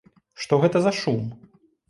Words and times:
Што 0.45 0.59
гэта 0.63 0.77
за 0.87 0.95
шум? 1.01 1.21